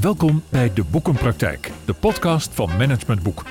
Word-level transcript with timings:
Welkom 0.00 0.42
bij 0.48 0.72
De 0.74 0.84
Boekenpraktijk, 0.84 1.70
de 1.84 1.92
podcast 1.92 2.54
van 2.54 2.70
Management 2.78 3.22
Boek. 3.22 3.44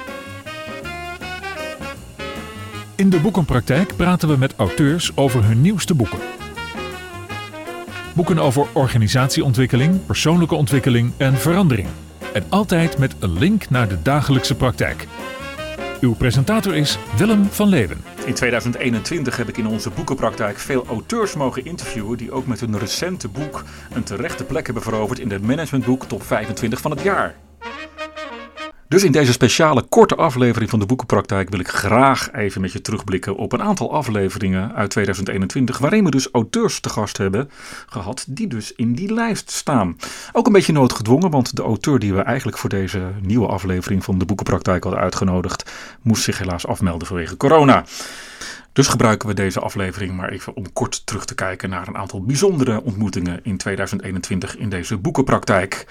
In 2.96 3.10
De 3.10 3.20
Boekenpraktijk 3.20 3.96
praten 3.96 4.30
we 4.30 4.38
met 4.38 4.56
auteurs 4.56 5.18
over 5.18 5.44
hun 5.44 5.62
nieuwste 5.62 5.94
boeken. 5.94 6.20
Boeken 8.14 8.40
over 8.40 8.68
organisatieontwikkeling, 8.74 10.06
persoonlijke 10.06 10.56
ontwikkeling 10.56 11.12
en 11.18 11.38
verandering. 11.38 11.88
En 12.34 12.44
altijd 12.50 12.98
met 12.98 13.16
een 13.20 13.40
link 13.40 13.70
naar 13.70 13.88
de 13.88 14.02
dagelijkse 14.02 14.56
praktijk. 14.56 15.08
Uw 16.02 16.14
presentator 16.14 16.76
is 16.76 16.98
Willem 17.18 17.46
van 17.46 17.68
Leeuwen. 17.68 17.98
In 18.26 18.34
2021 18.34 19.38
heb 19.38 19.48
ik 19.48 19.58
in 19.58 19.68
onze 19.68 19.90
boekenpraktijk 19.90 20.58
veel 20.58 20.86
auteurs 20.86 21.34
mogen 21.34 21.66
interviewen 21.66 22.18
die 22.18 22.32
ook 22.32 22.46
met 22.46 22.60
hun 22.60 22.80
recente 22.80 23.28
boek 23.28 23.64
een 23.94 24.04
terechte 24.04 24.44
plek 24.44 24.66
hebben 24.66 24.84
veroverd 24.84 25.20
in 25.20 25.30
de 25.30 25.40
managementboek 25.40 26.06
top 26.06 26.24
25 26.24 26.82
van 26.82 26.92
het 26.92 27.02
jaar. 27.02 27.36
Dus 28.90 29.04
in 29.04 29.12
deze 29.12 29.32
speciale 29.32 29.82
korte 29.82 30.16
aflevering 30.16 30.70
van 30.70 30.80
de 30.80 30.86
Boekenpraktijk 30.86 31.50
wil 31.50 31.60
ik 31.60 31.68
graag 31.68 32.32
even 32.32 32.62
met 32.62 32.72
je 32.72 32.82
terugblikken 32.82 33.36
op 33.36 33.54
een 33.54 33.62
aantal 33.62 33.94
afleveringen 33.94 34.76
uit 34.76 34.90
2021, 34.90 35.78
waarin 35.78 36.04
we 36.04 36.12
dus 36.12 36.30
auteurs 36.32 36.80
te 36.80 36.90
gast 36.90 37.18
hebben 37.18 37.50
gehad 37.90 38.26
die 38.28 38.48
dus 38.48 38.74
in 38.76 38.94
die 38.94 39.14
lijst 39.14 39.52
staan. 39.52 39.98
Ook 40.32 40.48
een 40.48 40.54
beetje 40.54 40.74
noodgedwongen, 40.74 41.30
want 41.30 41.56
de 41.56 41.62
auteur 41.62 42.00
die 42.00 42.14
we 42.14 42.22
eigenlijk 42.22 42.58
voor 42.58 42.70
deze 42.70 43.12
nieuwe 43.22 43.48
aflevering 43.48 44.04
van 44.04 44.18
de 44.18 44.26
Boekenpraktijk 44.26 44.84
hadden 44.84 45.02
uitgenodigd, 45.02 45.72
moest 46.02 46.24
zich 46.24 46.38
helaas 46.38 46.68
afmelden 46.68 47.08
vanwege 47.08 47.38
corona. 47.38 47.84
Dus 48.74 48.88
gebruiken 48.88 49.28
we 49.28 49.34
deze 49.34 49.60
aflevering 49.60 50.16
maar 50.16 50.30
even 50.30 50.56
om 50.56 50.74
kort 50.74 51.06
terug 51.06 51.26
te 51.26 51.36
kijken 51.36 51.70
naar 51.70 51.88
een 51.88 51.98
aantal 51.98 52.24
bijzondere 52.24 52.84
ontmoetingen 52.84 53.40
in 53.44 53.58
2021 53.58 54.58
in 54.58 54.70
deze 54.70 54.98
boekenpraktijk. 54.98 55.86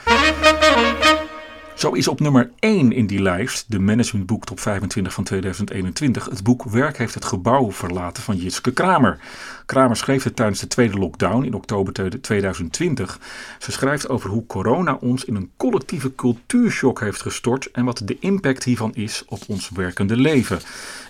Zo 1.76 1.92
is 1.92 2.08
op 2.08 2.20
nummer 2.20 2.50
1 2.58 2.92
in 2.92 3.06
die 3.06 3.22
lijst, 3.22 3.64
de 3.68 3.78
managementboek 3.78 4.44
top 4.44 4.60
25 4.60 5.12
van 5.12 5.24
2021, 5.24 6.24
het 6.24 6.42
boek 6.42 6.64
Werk 6.64 6.98
heeft 6.98 7.14
het 7.14 7.24
gebouw 7.24 7.72
verlaten 7.72 8.22
van 8.22 8.36
Jitske 8.36 8.72
Kramer. 8.72 9.18
Kramer 9.66 9.96
schreef 9.96 10.22
het 10.22 10.36
tijdens 10.36 10.60
de 10.60 10.66
tweede 10.66 10.98
lockdown 10.98 11.44
in 11.44 11.54
oktober 11.54 12.20
2020. 12.20 13.18
Ze 13.58 13.72
schrijft 13.72 14.08
over 14.08 14.30
hoe 14.30 14.46
corona 14.46 14.94
ons 15.00 15.24
in 15.24 15.34
een 15.34 15.50
collectieve 15.56 16.14
cultuurshock 16.14 17.00
heeft 17.00 17.22
gestort 17.22 17.70
en 17.70 17.84
wat 17.84 18.02
de 18.04 18.16
impact 18.20 18.64
hiervan 18.64 18.94
is 18.94 19.24
op 19.26 19.40
ons 19.46 19.70
werkende 19.74 20.16
leven. 20.16 20.58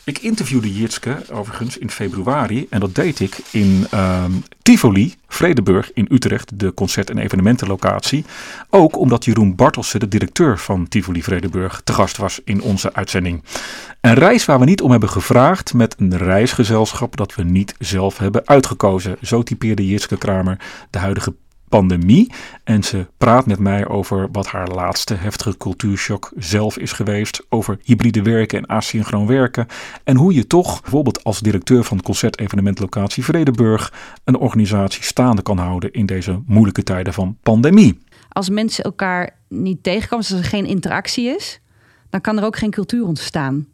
Ik 0.04 0.18
interviewde 0.18 0.74
Jitske 0.74 1.16
overigens 1.32 1.78
in 1.78 1.90
februari 1.90 2.66
en 2.70 2.80
dat 2.80 2.94
deed 2.94 3.20
ik 3.20 3.38
in 3.50 3.86
ehm, 3.90 4.32
Tivoli, 4.62 5.14
Vredeburg 5.28 5.92
in 5.92 6.06
Utrecht, 6.10 6.58
de 6.58 6.74
concert- 6.74 7.10
en 7.10 7.18
evenementenlocatie. 7.18 8.24
Ook 8.70 8.98
omdat 8.98 9.24
Jeroen 9.24 9.54
Bartelsen, 9.54 10.00
de 10.00 10.08
directeur 10.08 10.58
van 10.58 10.88
Tivoli 10.88 11.22
Vredeburg, 11.22 11.80
te 11.84 11.92
gast 11.92 12.16
was 12.16 12.40
in 12.44 12.62
onze 12.62 12.94
uitzending. 12.94 13.42
Een 14.00 14.14
reis 14.14 14.44
waar 14.44 14.58
we 14.58 14.64
niet 14.64 14.82
om 14.82 14.90
hebben 14.90 15.08
gevraagd 15.08 15.74
met 15.74 15.94
een 15.98 16.16
reisgezelschap 16.16 17.16
dat 17.16 17.34
we 17.34 17.42
niet 17.42 17.74
zelf 17.78 18.18
hebben 18.18 18.45
uitgekozen. 18.46 19.16
Zo 19.22 19.42
typeerde 19.42 19.86
Jitske 19.86 20.18
Kramer 20.18 20.58
de 20.90 20.98
huidige 20.98 21.34
pandemie. 21.68 22.32
En 22.64 22.82
ze 22.82 23.06
praat 23.16 23.46
met 23.46 23.58
mij 23.58 23.88
over 23.88 24.28
wat 24.32 24.46
haar 24.46 24.68
laatste 24.68 25.14
heftige 25.14 25.56
cultuurshock 25.56 26.32
zelf 26.36 26.78
is 26.78 26.92
geweest. 26.92 27.46
Over 27.48 27.78
hybride 27.82 28.22
werken 28.22 28.58
en 28.58 28.68
asynchroon 28.68 29.26
werken. 29.26 29.66
En 30.04 30.16
hoe 30.16 30.34
je 30.34 30.46
toch, 30.46 30.80
bijvoorbeeld 30.80 31.24
als 31.24 31.40
directeur 31.40 31.84
van 31.84 32.02
concert-evenementlocatie 32.02 33.24
Vredeburg, 33.24 33.92
een 34.24 34.36
organisatie 34.36 35.02
staande 35.02 35.42
kan 35.42 35.58
houden 35.58 35.92
in 35.92 36.06
deze 36.06 36.42
moeilijke 36.46 36.82
tijden 36.82 37.12
van 37.12 37.36
pandemie. 37.42 37.98
Als 38.28 38.48
mensen 38.48 38.84
elkaar 38.84 39.36
niet 39.48 39.82
tegenkomen, 39.82 40.26
als 40.28 40.38
er 40.38 40.44
geen 40.44 40.66
interactie 40.66 41.28
is, 41.28 41.60
dan 42.10 42.20
kan 42.20 42.38
er 42.38 42.44
ook 42.44 42.56
geen 42.56 42.70
cultuur 42.70 43.04
ontstaan. 43.04 43.66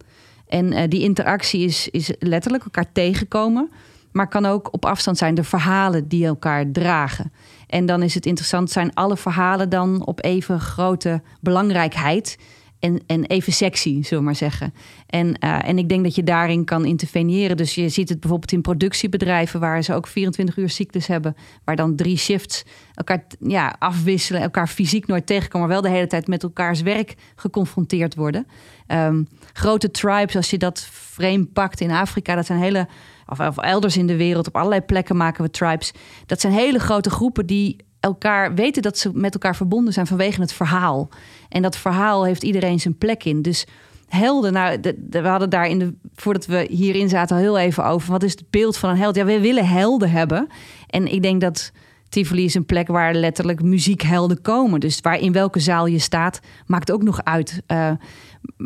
En 0.48 0.72
uh, 0.72 0.82
die 0.88 1.02
interactie 1.02 1.64
is, 1.64 1.88
is 1.88 2.12
letterlijk 2.18 2.64
elkaar 2.64 2.92
tegenkomen. 2.92 3.70
Maar 4.12 4.28
kan 4.28 4.46
ook 4.46 4.72
op 4.72 4.84
afstand 4.84 5.18
zijn 5.18 5.34
de 5.34 5.44
verhalen 5.44 6.08
die 6.08 6.26
elkaar 6.26 6.70
dragen. 6.70 7.32
En 7.66 7.86
dan 7.86 8.02
is 8.02 8.14
het 8.14 8.26
interessant, 8.26 8.70
zijn 8.70 8.94
alle 8.94 9.16
verhalen 9.16 9.68
dan 9.68 10.06
op 10.06 10.24
even 10.24 10.60
grote 10.60 11.22
belangrijkheid 11.40 12.38
en, 12.82 13.00
en 13.06 13.24
even 13.24 13.52
sexy, 13.52 14.02
zullen 14.02 14.18
we 14.18 14.24
maar 14.24 14.36
zeggen. 14.36 14.74
En, 15.06 15.26
uh, 15.26 15.68
en 15.68 15.78
ik 15.78 15.88
denk 15.88 16.02
dat 16.04 16.14
je 16.14 16.22
daarin 16.22 16.64
kan 16.64 16.84
interveneren. 16.84 17.56
Dus 17.56 17.74
je 17.74 17.88
ziet 17.88 18.08
het 18.08 18.20
bijvoorbeeld 18.20 18.52
in 18.52 18.60
productiebedrijven 18.60 19.60
waar 19.60 19.82
ze 19.82 19.94
ook 19.94 20.06
24 20.06 20.56
uur 20.56 20.70
cyclus 20.70 21.06
hebben, 21.06 21.36
waar 21.64 21.76
dan 21.76 21.96
drie 21.96 22.16
shifts 22.16 22.64
elkaar 22.94 23.24
ja, 23.38 23.76
afwisselen, 23.78 24.40
elkaar 24.40 24.68
fysiek 24.68 25.06
nooit 25.06 25.26
tegenkomen, 25.26 25.68
maar 25.68 25.76
wel 25.76 25.90
de 25.90 25.96
hele 25.96 26.06
tijd 26.06 26.26
met 26.26 26.42
elkaars 26.42 26.80
werk 26.80 27.14
geconfronteerd 27.34 28.14
worden. 28.14 28.46
Um, 28.86 29.28
grote 29.52 29.90
tribes, 29.90 30.36
als 30.36 30.50
je 30.50 30.58
dat 30.58 30.80
frame 30.90 31.44
pakt 31.44 31.80
in 31.80 31.90
Afrika, 31.90 32.34
dat 32.34 32.46
zijn 32.46 32.58
hele 32.58 32.88
of, 33.26 33.58
elders 33.58 33.96
in 33.96 34.06
de 34.06 34.16
wereld, 34.16 34.46
op 34.46 34.56
allerlei 34.56 34.80
plekken 34.80 35.16
maken 35.16 35.44
we 35.44 35.50
tribes. 35.50 35.92
Dat 36.26 36.40
zijn 36.40 36.52
hele 36.52 36.78
grote 36.78 37.10
groepen 37.10 37.46
die 37.46 37.76
elkaar 38.00 38.54
weten 38.54 38.82
dat 38.82 38.98
ze 38.98 39.10
met 39.14 39.34
elkaar 39.34 39.56
verbonden 39.56 39.92
zijn 39.92 40.06
vanwege 40.06 40.40
het 40.40 40.52
verhaal. 40.52 41.08
En 41.48 41.62
dat 41.62 41.76
verhaal 41.76 42.24
heeft 42.24 42.42
iedereen 42.42 42.80
zijn 42.80 42.98
plek 42.98 43.24
in. 43.24 43.42
Dus 43.42 43.66
helden, 44.08 44.52
nou, 44.52 44.78
we 45.10 45.28
hadden 45.28 45.50
daar 45.50 45.68
in 45.68 45.78
de, 45.78 45.94
voordat 46.14 46.46
we 46.46 46.66
hierin 46.70 47.08
zaten 47.08 47.36
al 47.36 47.42
heel 47.42 47.58
even 47.58 47.84
over. 47.84 48.10
Wat 48.10 48.22
is 48.22 48.30
het 48.30 48.44
beeld 48.50 48.76
van 48.76 48.90
een 48.90 48.96
held? 48.96 49.16
Ja, 49.16 49.24
we 49.24 49.40
willen 49.40 49.66
helden 49.66 50.10
hebben. 50.10 50.46
En 50.86 51.12
ik 51.12 51.22
denk 51.22 51.40
dat 51.40 51.72
Tivoli 52.08 52.44
is 52.44 52.54
een 52.54 52.66
plek 52.66 52.88
waar 52.88 53.14
letterlijk 53.14 53.62
muziekhelden 53.62 54.42
komen. 54.42 54.80
Dus 54.80 55.00
waar 55.00 55.18
in 55.18 55.32
welke 55.32 55.60
zaal 55.60 55.86
je 55.86 55.98
staat, 55.98 56.40
maakt 56.66 56.92
ook 56.92 57.02
nog 57.02 57.24
uit. 57.24 57.62
Uh, 57.68 57.90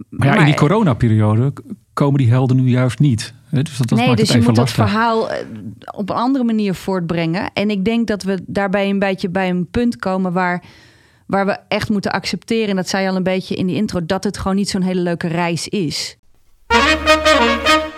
maar 0.09 0.26
ja, 0.26 0.38
in 0.38 0.44
die 0.44 0.54
coronaperiode 0.54 1.53
komen 1.92 2.19
die 2.19 2.31
helden 2.31 2.56
nu 2.56 2.69
juist 2.69 2.98
niet. 2.98 3.34
Dus 3.50 3.76
dat, 3.76 3.88
dat 3.88 3.98
nee, 3.98 4.16
dus 4.16 4.32
je 4.32 4.37
moet 4.37 4.56
lastig. 4.56 4.76
dat 4.76 4.88
verhaal 4.88 5.31
eh, 5.31 5.47
op 5.94 6.10
een 6.10 6.16
andere 6.16 6.44
manier 6.44 6.75
voortbrengen. 6.75 7.50
En 7.53 7.70
ik 7.70 7.84
denk 7.84 8.06
dat 8.06 8.22
we 8.22 8.42
daarbij 8.47 8.88
een 8.88 8.98
beetje 8.98 9.28
bij 9.28 9.48
een 9.48 9.70
punt 9.70 9.97
komen 9.97 10.32
waar, 10.32 10.65
waar 11.26 11.47
we 11.47 11.59
echt 11.69 11.91
moeten 11.91 12.12
accepteren. 12.12 12.69
En 12.69 12.76
dat 12.76 12.88
zei 12.88 13.03
je 13.03 13.09
al 13.09 13.16
een 13.16 13.22
beetje 13.22 13.54
in 13.54 13.66
die 13.66 13.76
intro, 13.76 14.06
dat 14.06 14.25
het 14.25 14.38
gewoon 14.38 14.56
niet 14.56 14.69
zo'n 14.69 14.82
hele 14.82 15.00
leuke 15.00 15.26
reis 15.26 15.69
is. 15.69 16.16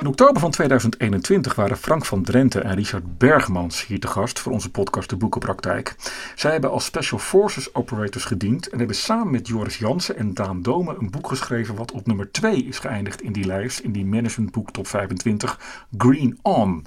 In 0.00 0.06
oktober 0.06 0.40
van 0.40 0.50
2021 0.50 1.54
waren 1.54 1.76
Frank 1.76 2.04
van 2.04 2.22
Drenthe 2.22 2.60
en 2.60 2.74
Richard 2.74 3.18
Bergmans 3.18 3.86
hier 3.86 4.00
te 4.00 4.06
gast 4.06 4.38
voor 4.38 4.52
onze 4.52 4.70
podcast 4.70 5.10
De 5.10 5.16
Boekenpraktijk. 5.16 5.94
Zij 6.34 6.52
hebben 6.52 6.70
als 6.70 6.84
Special 6.84 7.18
Forces 7.18 7.74
Operators 7.74 8.24
gediend 8.24 8.68
en 8.68 8.78
hebben 8.78 8.96
samen 8.96 9.30
met 9.30 9.48
Joris 9.48 9.78
Jansen 9.78 10.16
en 10.16 10.34
Daan 10.34 10.62
Dome 10.62 10.96
een 10.98 11.10
boek 11.10 11.28
geschreven 11.28 11.74
wat 11.74 11.92
op 11.92 12.06
nummer 12.06 12.32
2 12.32 12.64
is 12.64 12.78
geëindigd 12.78 13.22
in 13.22 13.32
die 13.32 13.44
lijst, 13.44 13.78
in 13.78 13.92
die 13.92 14.06
managementboek 14.06 14.70
top 14.70 14.86
25, 14.86 15.86
Green 15.96 16.38
On. 16.42 16.86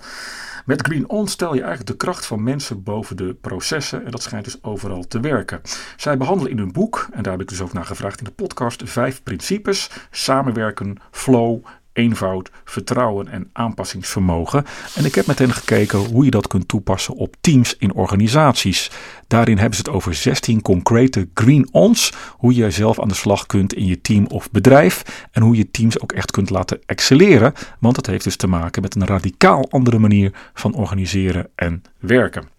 Met 0.65 0.81
Green 0.81 1.09
On 1.09 1.27
stel 1.27 1.53
je 1.53 1.61
eigenlijk 1.61 1.89
de 1.89 2.05
kracht 2.05 2.25
van 2.25 2.43
mensen 2.43 2.83
boven 2.83 3.17
de 3.17 3.33
processen 3.41 4.05
en 4.05 4.11
dat 4.11 4.21
schijnt 4.21 4.45
dus 4.45 4.63
overal 4.63 5.07
te 5.07 5.19
werken. 5.19 5.61
Zij 5.97 6.17
behandelen 6.17 6.51
in 6.51 6.57
hun 6.57 6.71
boek, 6.71 7.07
en 7.11 7.23
daar 7.23 7.31
heb 7.31 7.41
ik 7.41 7.47
dus 7.47 7.61
ook 7.61 7.73
naar 7.73 7.85
gevraagd 7.85 8.19
in 8.19 8.25
de 8.25 8.31
podcast, 8.31 8.81
vijf 8.85 9.23
principes: 9.23 9.89
samenwerken, 10.11 10.97
flow, 11.11 11.63
eenvoud, 11.93 12.51
vertrouwen 12.63 13.27
en 13.27 13.49
aanpassingsvermogen. 13.53 14.65
En 14.95 15.05
ik 15.05 15.15
heb 15.15 15.25
met 15.25 15.39
hen 15.39 15.53
gekeken 15.53 15.99
hoe 15.99 16.25
je 16.25 16.31
dat 16.31 16.47
kunt 16.47 16.67
toepassen 16.67 17.13
op 17.13 17.35
teams 17.41 17.75
in 17.77 17.93
organisaties. 17.93 18.91
Daarin 19.27 19.57
hebben 19.57 19.75
ze 19.75 19.81
het 19.81 19.91
over 19.93 20.13
16 20.13 20.61
concrete 20.61 21.29
green-ons. 21.33 22.13
Hoe 22.37 22.55
je 22.55 22.71
zelf 22.71 22.99
aan 22.99 23.07
de 23.07 23.13
slag 23.13 23.45
kunt 23.45 23.73
in 23.73 23.85
je 23.85 24.01
team 24.01 24.27
of 24.27 24.51
bedrijf. 24.51 25.27
En 25.31 25.41
hoe 25.41 25.55
je 25.55 25.71
teams 25.71 25.99
ook 25.99 26.11
echt 26.11 26.31
kunt 26.31 26.49
laten 26.49 26.79
excelleren. 26.85 27.53
Want 27.79 27.95
dat 27.95 28.05
heeft 28.05 28.23
dus 28.23 28.35
te 28.35 28.47
maken 28.47 28.81
met 28.81 28.95
een 28.95 29.05
radicaal 29.05 29.69
andere 29.69 29.99
manier 29.99 30.33
van 30.53 30.73
organiseren 30.73 31.49
en 31.55 31.81
werken. 31.99 32.50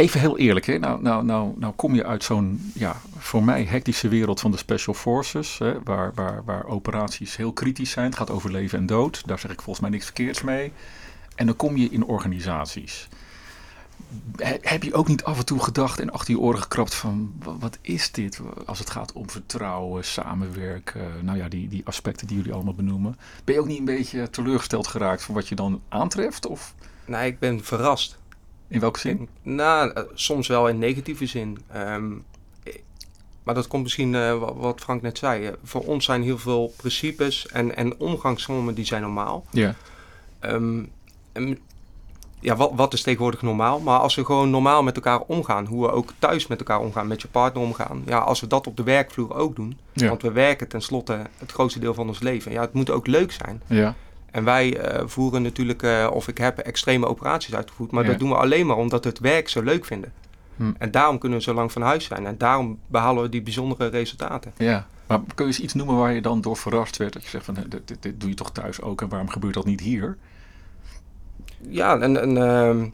Even 0.00 0.20
heel 0.20 0.38
eerlijk, 0.38 0.66
hè? 0.66 0.78
Nou, 0.78 1.02
nou, 1.02 1.24
nou, 1.24 1.52
nou 1.56 1.74
kom 1.74 1.94
je 1.94 2.04
uit 2.04 2.24
zo'n, 2.24 2.72
ja, 2.74 3.00
voor 3.18 3.44
mij 3.44 3.64
hectische 3.64 4.08
wereld 4.08 4.40
van 4.40 4.50
de 4.50 4.56
Special 4.56 4.94
Forces, 4.94 5.58
hè? 5.58 5.82
Waar, 5.82 6.12
waar, 6.14 6.44
waar 6.44 6.64
operaties 6.64 7.36
heel 7.36 7.52
kritisch 7.52 7.90
zijn. 7.90 8.06
Het 8.06 8.16
gaat 8.16 8.30
over 8.30 8.50
leven 8.50 8.78
en 8.78 8.86
dood. 8.86 9.22
Daar 9.26 9.38
zeg 9.38 9.50
ik 9.50 9.60
volgens 9.60 9.80
mij 9.80 9.90
niks 9.90 10.04
verkeerds 10.04 10.42
mee. 10.42 10.72
En 11.34 11.46
dan 11.46 11.56
kom 11.56 11.76
je 11.76 11.88
in 11.88 12.04
organisaties. 12.04 13.08
Heb 14.60 14.82
je 14.82 14.94
ook 14.94 15.08
niet 15.08 15.24
af 15.24 15.38
en 15.38 15.44
toe 15.44 15.62
gedacht 15.62 16.00
en 16.00 16.10
achter 16.10 16.34
je 16.34 16.40
oren 16.40 16.62
gekrapt 16.62 16.94
van 16.94 17.32
wat 17.42 17.78
is 17.80 18.12
dit 18.12 18.40
als 18.66 18.78
het 18.78 18.90
gaat 18.90 19.12
om 19.12 19.30
vertrouwen, 19.30 20.04
samenwerken, 20.04 21.10
nou 21.22 21.38
ja, 21.38 21.48
die, 21.48 21.68
die 21.68 21.82
aspecten 21.84 22.26
die 22.26 22.36
jullie 22.36 22.52
allemaal 22.52 22.74
benoemen. 22.74 23.16
Ben 23.44 23.54
je 23.54 23.60
ook 23.60 23.66
niet 23.66 23.78
een 23.78 23.84
beetje 23.84 24.30
teleurgesteld 24.30 24.86
geraakt 24.86 25.22
van 25.22 25.34
wat 25.34 25.48
je 25.48 25.54
dan 25.54 25.82
aantreft? 25.88 26.46
Of? 26.46 26.74
Nee, 27.04 27.30
ik 27.30 27.38
ben 27.38 27.64
verrast. 27.64 28.19
In 28.70 28.80
welke 28.80 28.98
zin? 28.98 29.28
Nou, 29.42 29.90
eh, 29.90 30.02
soms 30.14 30.48
wel 30.48 30.68
in 30.68 30.78
negatieve 30.78 31.26
zin. 31.26 31.58
Ehm, 31.72 32.10
maar 33.42 33.54
dat 33.54 33.68
komt 33.68 33.82
misschien 33.82 34.12
uh, 34.12 34.42
wat 34.56 34.80
Frank 34.80 35.02
net 35.02 35.18
zei. 35.18 35.50
Voor 35.62 35.84
ons 35.84 36.04
zijn 36.04 36.22
heel 36.22 36.38
veel 36.38 36.72
principes 36.76 37.46
en, 37.46 37.76
en 37.76 37.98
omgangsvormen 37.98 38.74
die 38.74 38.84
zijn 38.84 39.02
normaal. 39.02 39.44
Ja. 39.50 39.74
Um, 40.40 40.90
en 41.32 41.58
ja, 42.40 42.56
wat, 42.56 42.70
wat 42.74 42.92
is 42.92 43.02
tegenwoordig 43.02 43.42
normaal? 43.42 43.80
Maar 43.80 43.98
als 43.98 44.14
we 44.14 44.24
gewoon 44.24 44.50
normaal 44.50 44.82
met 44.82 44.96
elkaar 44.96 45.20
omgaan, 45.20 45.66
hoe 45.66 45.86
we 45.86 45.92
ook 45.92 46.12
thuis 46.18 46.46
met 46.46 46.58
elkaar 46.58 46.80
omgaan, 46.80 47.06
met 47.06 47.22
je 47.22 47.28
partner 47.28 47.62
omgaan. 47.62 48.02
Ja, 48.06 48.18
als 48.18 48.40
we 48.40 48.46
dat 48.46 48.66
op 48.66 48.76
de 48.76 48.82
werkvloer 48.82 49.34
ook 49.34 49.56
doen. 49.56 49.78
Want 49.94 50.22
we 50.22 50.32
werken 50.32 50.68
tenslotte 50.68 51.26
het 51.38 51.52
grootste 51.52 51.80
deel 51.80 51.94
van 51.94 52.08
ons 52.08 52.20
leven. 52.20 52.52
Ja, 52.52 52.60
het 52.60 52.72
moet 52.72 52.90
ook 52.90 53.06
leuk 53.06 53.32
zijn. 53.32 53.62
Ja. 53.66 53.94
En 54.30 54.44
wij 54.44 54.94
uh, 54.94 55.06
voeren 55.06 55.42
natuurlijk, 55.42 55.82
uh, 55.82 56.10
of 56.12 56.28
ik 56.28 56.38
heb 56.38 56.58
extreme 56.58 57.06
operaties 57.06 57.54
uitgevoerd. 57.54 57.90
Maar 57.90 58.04
dat 58.04 58.18
doen 58.18 58.28
we 58.28 58.36
alleen 58.36 58.66
maar 58.66 58.76
omdat 58.76 59.04
we 59.04 59.10
het 59.10 59.18
werk 59.18 59.48
zo 59.48 59.62
leuk 59.62 59.84
vinden. 59.84 60.12
Hm. 60.56 60.72
En 60.78 60.90
daarom 60.90 61.18
kunnen 61.18 61.38
we 61.38 61.44
zo 61.44 61.54
lang 61.54 61.72
van 61.72 61.82
huis 61.82 62.04
zijn. 62.04 62.26
En 62.26 62.38
daarom 62.38 62.78
behalen 62.86 63.22
we 63.22 63.28
die 63.28 63.42
bijzondere 63.42 63.86
resultaten. 63.86 64.52
Ja, 64.56 64.86
maar 65.06 65.20
kun 65.34 65.44
je 65.46 65.52
eens 65.52 65.60
iets 65.60 65.74
noemen 65.74 65.96
waar 65.96 66.12
je 66.12 66.22
dan 66.22 66.40
door 66.40 66.56
verrast 66.56 66.96
werd? 66.96 67.12
Dat 67.12 67.22
je 67.22 67.28
zegt 67.28 67.44
van, 67.44 67.54
dit, 67.54 67.88
dit, 67.88 68.02
dit 68.02 68.20
doe 68.20 68.28
je 68.28 68.36
toch 68.36 68.52
thuis 68.52 68.82
ook 68.82 69.00
en 69.00 69.08
waarom 69.08 69.28
gebeurt 69.28 69.54
dat 69.54 69.64
niet 69.64 69.80
hier? 69.80 70.16
ja, 71.68 71.98
en, 71.98 72.20
en 72.20 72.36
uh, 72.36 72.84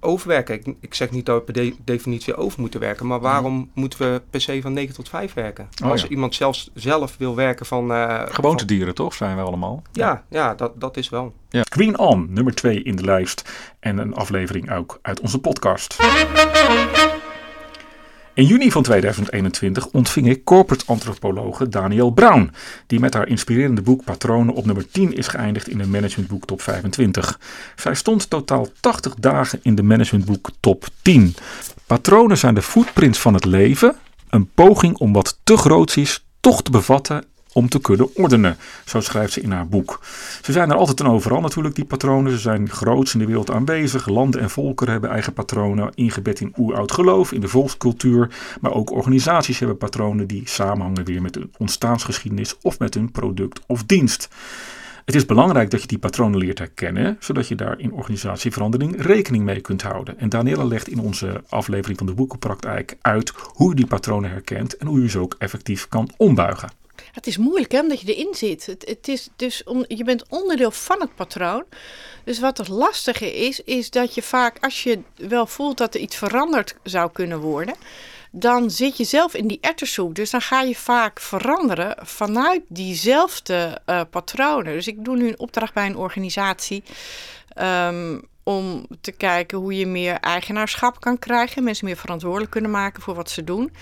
overwerken. 0.00 0.54
Ik, 0.54 0.74
ik, 0.80 0.94
zeg 0.94 1.10
niet 1.10 1.26
dat 1.26 1.46
we 1.46 1.52
per 1.52 1.72
definitie 1.84 2.36
over 2.36 2.60
moeten 2.60 2.80
werken, 2.80 3.06
maar 3.06 3.20
waarom 3.20 3.54
mhm. 3.54 3.66
moeten 3.74 3.98
we 3.98 4.22
per 4.30 4.40
se 4.40 4.62
van 4.62 4.72
9 4.72 4.94
tot 4.94 5.08
5 5.08 5.32
werken? 5.32 5.68
Oh, 5.84 5.90
Als 5.90 6.08
iemand 6.08 6.34
zelfs 6.34 6.70
zelf 6.74 7.16
wil 7.18 7.34
werken 7.34 7.66
van. 7.66 7.92
Uh, 7.92 8.22
Gewoontedieren, 8.28 8.94
toch? 8.94 9.14
Zijn 9.14 9.36
we 9.36 9.42
allemaal? 9.42 9.82
Ja, 9.92 10.24
ja, 10.28 10.54
dat, 10.54 10.80
dat 10.80 10.96
is 10.96 11.08
wel. 11.08 11.32
Ja. 11.48 11.62
Queen 11.62 11.98
On, 11.98 12.26
nummer 12.30 12.54
2 12.54 12.82
in 12.82 12.96
de 12.96 13.04
lijst. 13.04 13.50
En 13.80 13.98
een 13.98 14.14
aflevering 14.14 14.72
ook 14.72 14.98
uit 15.02 15.20
onze 15.20 15.38
podcast. 15.38 15.96
In 18.38 18.46
juni 18.46 18.70
van 18.70 18.82
2021 18.82 19.86
ontving 19.86 20.28
ik 20.28 20.44
corporate 20.44 20.84
antropologe 20.86 21.68
Daniel 21.68 22.10
Brown, 22.10 22.50
die 22.86 23.00
met 23.00 23.14
haar 23.14 23.28
inspirerende 23.28 23.82
boek 23.82 24.04
Patronen 24.04 24.54
op 24.54 24.66
nummer 24.66 24.90
10 24.90 25.14
is 25.14 25.26
geëindigd 25.26 25.68
in 25.68 25.78
de 25.78 25.86
Managementboek 25.86 26.46
Top 26.46 26.62
25. 26.62 27.40
Zij 27.76 27.94
stond 27.94 28.30
totaal 28.30 28.68
80 28.80 29.14
dagen 29.14 29.60
in 29.62 29.74
de 29.74 29.82
Managementboek 29.82 30.50
Top 30.60 30.86
10. 31.02 31.34
Patronen 31.86 32.38
zijn 32.38 32.54
de 32.54 32.62
footprints 32.62 33.18
van 33.18 33.34
het 33.34 33.44
leven, 33.44 33.96
een 34.28 34.50
poging 34.54 34.96
om 34.96 35.12
wat 35.12 35.38
te 35.44 35.56
groot 35.56 35.96
is 35.96 36.24
toch 36.40 36.62
te 36.62 36.70
bevatten 36.70 37.24
om 37.58 37.68
te 37.68 37.80
kunnen 37.80 38.14
ordenen. 38.14 38.56
Zo 38.84 39.00
schrijft 39.00 39.32
ze 39.32 39.40
in 39.40 39.50
haar 39.50 39.68
boek. 39.68 40.00
Ze 40.42 40.52
zijn 40.52 40.70
er 40.70 40.76
altijd 40.76 41.00
en 41.00 41.06
overal 41.06 41.40
natuurlijk, 41.40 41.74
die 41.74 41.84
patronen. 41.84 42.32
Ze 42.32 42.38
zijn 42.38 42.70
groots 42.70 43.12
in 43.12 43.18
de 43.18 43.26
wereld 43.26 43.50
aanwezig. 43.50 44.08
Landen 44.08 44.40
en 44.40 44.50
volkeren 44.50 44.92
hebben 44.92 45.10
eigen 45.10 45.32
patronen, 45.32 45.90
ingebed 45.94 46.40
in 46.40 46.54
oeroud 46.58 46.92
geloof, 46.92 47.32
in 47.32 47.40
de 47.40 47.48
volkscultuur. 47.48 48.30
Maar 48.60 48.72
ook 48.72 48.90
organisaties 48.90 49.58
hebben 49.58 49.78
patronen 49.78 50.26
die 50.26 50.42
samenhangen 50.44 51.04
weer 51.04 51.22
met 51.22 51.34
hun 51.34 51.52
ontstaansgeschiedenis 51.58 52.56
of 52.62 52.78
met 52.78 52.94
hun 52.94 53.10
product 53.10 53.60
of 53.66 53.84
dienst. 53.84 54.28
Het 55.04 55.14
is 55.16 55.26
belangrijk 55.26 55.70
dat 55.70 55.80
je 55.80 55.86
die 55.86 55.98
patronen 55.98 56.38
leert 56.38 56.58
herkennen, 56.58 57.16
zodat 57.20 57.48
je 57.48 57.54
daar 57.54 57.78
in 57.78 57.92
organisatieverandering 57.92 59.02
rekening 59.02 59.44
mee 59.44 59.60
kunt 59.60 59.82
houden. 59.82 60.18
En 60.18 60.28
Daniela 60.28 60.64
legt 60.64 60.88
in 60.88 61.00
onze 61.00 61.42
aflevering 61.48 61.98
van 61.98 62.06
de 62.06 62.14
boekenpraktijk 62.14 62.96
uit 63.00 63.32
hoe 63.36 63.68
je 63.68 63.74
die 63.74 63.86
patronen 63.86 64.30
herkent 64.30 64.76
en 64.76 64.86
hoe 64.86 65.02
je 65.02 65.08
ze 65.08 65.18
ook 65.18 65.34
effectief 65.38 65.88
kan 65.88 66.10
ombuigen. 66.16 66.68
Het 67.12 67.26
is 67.26 67.36
moeilijk 67.36 67.72
hè, 67.72 67.80
omdat 67.80 68.00
je 68.00 68.14
erin 68.14 68.34
zit. 68.34 68.66
Het, 68.66 68.84
het 68.86 69.08
is 69.08 69.28
dus 69.36 69.62
je 69.88 70.04
bent 70.04 70.28
onderdeel 70.28 70.70
van 70.70 71.00
het 71.00 71.14
patroon. 71.14 71.64
Dus 72.24 72.38
wat 72.38 72.58
het 72.58 72.68
lastige 72.68 73.36
is, 73.36 73.60
is 73.60 73.90
dat 73.90 74.14
je 74.14 74.22
vaak, 74.22 74.56
als 74.60 74.82
je 74.82 75.00
wel 75.16 75.46
voelt 75.46 75.78
dat 75.78 75.94
er 75.94 76.00
iets 76.00 76.16
veranderd 76.16 76.74
zou 76.82 77.12
kunnen 77.12 77.40
worden, 77.40 77.74
dan 78.30 78.70
zit 78.70 78.96
je 78.96 79.04
zelf 79.04 79.34
in 79.34 79.46
die 79.46 79.58
ettersoep. 79.60 80.14
Dus 80.14 80.30
dan 80.30 80.40
ga 80.40 80.60
je 80.62 80.74
vaak 80.74 81.20
veranderen 81.20 81.96
vanuit 82.06 82.62
diezelfde 82.68 83.80
uh, 83.86 84.00
patronen. 84.10 84.72
Dus 84.72 84.86
ik 84.86 85.04
doe 85.04 85.16
nu 85.16 85.28
een 85.28 85.38
opdracht 85.38 85.74
bij 85.74 85.86
een 85.86 85.96
organisatie. 85.96 86.82
Um, 87.62 88.28
om 88.48 88.86
te 89.00 89.12
kijken 89.12 89.58
hoe 89.58 89.76
je 89.76 89.86
meer 89.86 90.14
eigenaarschap 90.14 91.00
kan 91.00 91.18
krijgen. 91.18 91.64
Mensen 91.64 91.86
meer 91.86 91.96
verantwoordelijk 91.96 92.50
kunnen 92.50 92.70
maken 92.70 93.02
voor 93.02 93.14
wat 93.14 93.30
ze 93.30 93.44
doen. 93.44 93.72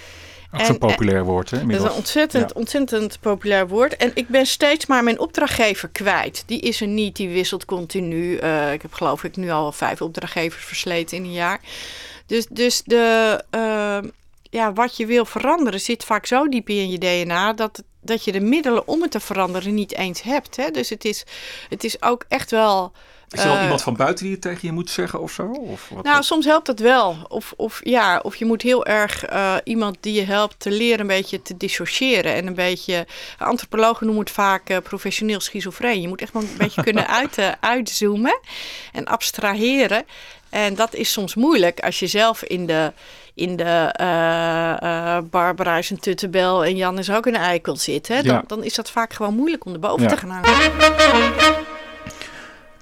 Ook 0.52 0.60
zo'n 0.60 0.78
populair 0.78 1.24
woord, 1.24 1.50
hè? 1.50 1.66
Dat 1.66 1.80
is 1.80 1.82
een 1.82 1.92
ontzettend, 1.92 2.52
ontzettend 2.52 3.20
populair 3.20 3.68
woord. 3.68 3.96
En 3.96 4.10
ik 4.14 4.28
ben 4.28 4.46
steeds 4.46 4.86
maar 4.86 5.04
mijn 5.04 5.18
opdrachtgever 5.18 5.88
kwijt. 5.88 6.42
Die 6.46 6.60
is 6.60 6.80
er 6.80 6.86
niet, 6.86 7.16
die 7.16 7.28
wisselt 7.28 7.64
continu. 7.64 8.40
Uh, 8.40 8.72
ik 8.72 8.82
heb 8.82 8.92
geloof 8.92 9.24
ik 9.24 9.36
nu 9.36 9.50
al 9.50 9.72
vijf 9.72 10.02
opdrachtgevers 10.02 10.64
versleten 10.64 11.16
in 11.16 11.24
een 11.24 11.32
jaar. 11.32 11.60
Dus, 12.26 12.46
dus 12.46 12.82
de, 12.84 13.44
uh, 13.54 14.10
ja, 14.42 14.72
wat 14.72 14.96
je 14.96 15.06
wil 15.06 15.24
veranderen 15.24 15.80
zit 15.80 16.04
vaak 16.04 16.26
zo 16.26 16.48
diep 16.48 16.68
in 16.68 16.90
je 16.90 16.98
DNA... 16.98 17.52
dat, 17.52 17.82
dat 18.06 18.25
je 18.25 18.32
de 18.32 18.41
middelen 18.41 18.88
om 18.88 19.03
het 19.03 19.11
te 19.11 19.20
veranderen 19.20 19.75
niet 19.75 19.94
eens 19.94 20.23
hebt. 20.23 20.56
Hè? 20.56 20.70
Dus 20.70 20.88
het 20.88 21.05
is, 21.05 21.25
het 21.69 21.85
is 21.85 22.03
ook 22.03 22.25
echt 22.29 22.50
wel 22.50 22.93
is 23.31 23.44
er 23.44 23.50
al 23.50 23.56
eh, 23.56 23.62
iemand 23.62 23.82
van 23.82 23.97
buiten 23.97 24.25
die 24.25 24.32
het 24.32 24.43
tegen 24.43 24.61
je 24.62 24.73
moet 24.73 24.91
zeggen 24.91 25.20
of 25.20 25.32
zo? 25.32 25.47
Of 25.47 25.88
wat 25.88 26.05
nou, 26.05 26.23
soms 26.23 26.44
helpt 26.44 26.67
dat 26.67 26.79
wel. 26.79 27.17
Of, 27.29 27.53
of, 27.56 27.81
ja, 27.82 28.19
of 28.23 28.37
je 28.37 28.44
moet 28.44 28.62
heel 28.62 28.87
erg 28.87 29.31
uh, 29.31 29.55
iemand 29.64 29.97
die 30.00 30.14
je 30.14 30.25
helpt 30.25 30.61
te 30.61 30.70
leren 30.70 31.00
een 31.00 31.06
beetje 31.06 31.43
te 31.43 31.56
dissociëren. 31.56 32.35
En 32.35 32.47
een 32.47 32.55
beetje, 32.55 33.06
antropologen 33.38 34.06
noemen 34.06 34.25
het 34.25 34.35
vaak 34.35 34.70
uh, 34.70 34.76
professioneel 34.82 35.41
schizofreen. 35.41 36.00
Je 36.00 36.09
moet 36.09 36.20
echt 36.20 36.32
wel 36.32 36.43
een 36.43 36.56
beetje 36.59 36.82
kunnen 36.82 37.09
uit, 37.20 37.38
uitzoomen 37.61 38.41
en 38.93 39.05
abstraheren. 39.05 40.05
En 40.50 40.75
dat 40.75 40.94
is 40.94 41.12
soms 41.12 41.35
moeilijk 41.35 41.81
als 41.81 41.99
je 41.99 42.06
zelf 42.06 42.43
in 42.43 42.67
de, 42.67 42.93
in 43.37 43.56
de 43.56 43.94
uh, 44.00 45.19
Barbara 45.31 45.77
is 45.77 45.91
een 45.91 45.99
tuttebel 45.99 46.65
en 46.65 46.77
Jan 46.77 46.99
is 46.99 47.11
ook 47.11 47.27
een 47.27 47.37
eikel 47.37 47.77
zit. 47.77 48.09
Hè? 48.09 48.23
Dan, 48.23 48.43
dan 48.47 48.65
is 48.65 48.75
dat 48.75 48.91
vaak 48.91 49.12
gewoon 49.12 49.35
moeilijk 49.35 49.65
om 49.65 49.73
erboven 49.73 50.03
ja. 50.03 50.09
te 50.09 50.17
gaan 50.17 50.31
hangen. 50.31 51.75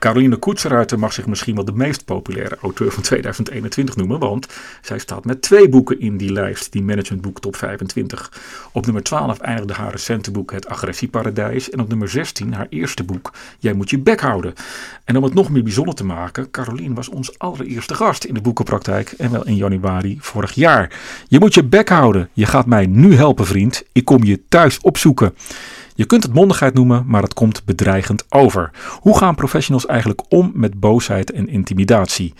Caroline 0.04 0.36
Koetseruiter 0.36 0.98
mag 0.98 1.12
zich 1.12 1.26
misschien 1.26 1.54
wel 1.54 1.64
de 1.64 1.72
meest 1.72 2.04
populaire 2.04 2.56
auteur 2.60 2.92
van 2.92 3.02
2021 3.02 3.96
noemen, 3.96 4.18
want 4.18 4.46
zij 4.82 4.98
staat 4.98 5.24
met 5.24 5.42
twee 5.42 5.68
boeken 5.68 6.00
in 6.00 6.16
die 6.16 6.32
lijst, 6.32 6.72
die 6.72 6.82
managementboek 6.82 7.40
top 7.40 7.56
25. 7.56 8.32
Op 8.72 8.84
nummer 8.84 9.02
12 9.02 9.38
eindigde 9.38 9.72
haar 9.72 9.90
recente 9.90 10.30
boek 10.30 10.52
Het 10.52 10.68
Agressieparadijs 10.68 11.70
en 11.70 11.80
op 11.80 11.88
nummer 11.88 12.08
16 12.08 12.52
haar 12.52 12.66
eerste 12.68 13.04
boek 13.04 13.32
Jij 13.58 13.72
moet 13.72 13.90
je 13.90 13.98
bek 13.98 14.20
houden. 14.20 14.54
En 15.04 15.16
om 15.16 15.22
het 15.22 15.34
nog 15.34 15.50
meer 15.50 15.62
bijzonder 15.62 15.94
te 15.94 16.04
maken, 16.04 16.50
Caroline 16.50 16.94
was 16.94 17.08
ons 17.08 17.38
allereerste 17.38 17.94
gast 17.94 18.24
in 18.24 18.34
de 18.34 18.40
boekenpraktijk 18.40 19.10
en 19.10 19.30
wel 19.30 19.46
in 19.46 19.56
januari 19.56 20.18
vorig 20.20 20.52
jaar. 20.52 20.92
Je 21.28 21.38
moet 21.38 21.54
je 21.54 21.64
bek 21.64 21.88
houden, 21.88 22.28
je 22.32 22.46
gaat 22.46 22.66
mij 22.66 22.86
nu 22.86 23.14
helpen 23.14 23.46
vriend, 23.46 23.82
ik 23.92 24.04
kom 24.04 24.24
je 24.24 24.42
thuis 24.48 24.80
opzoeken. 24.80 25.34
Je 25.94 26.04
kunt 26.04 26.22
het 26.22 26.34
mondigheid 26.34 26.74
noemen, 26.74 27.04
maar 27.06 27.22
het 27.22 27.34
komt 27.34 27.64
bedreigend 27.64 28.24
over. 28.28 28.70
Hoe 29.00 29.18
gaan 29.18 29.34
professionals 29.34 29.86
eigenlijk 29.86 30.22
om 30.28 30.50
met 30.54 30.80
boosheid 30.80 31.32
en 31.32 31.48
intimidatie? 31.48 32.34